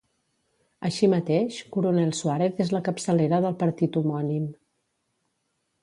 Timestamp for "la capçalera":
2.77-3.43